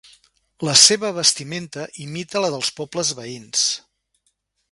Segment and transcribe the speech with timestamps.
[0.67, 3.67] La seva vestimenta imita la dels pobles veïns.